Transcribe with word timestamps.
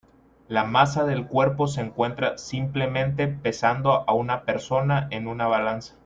La 0.47 0.63
masa 0.63 1.05
del 1.05 1.27
cuerpo 1.27 1.67
se 1.67 1.81
encuentra 1.81 2.35
simplemente 2.39 3.27
pesando 3.27 4.03
a 4.09 4.13
una 4.15 4.45
persona 4.45 5.07
en 5.11 5.27
una 5.27 5.45
balanza. 5.45 5.95